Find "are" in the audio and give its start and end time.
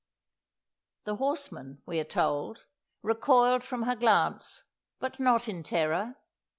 1.99-2.03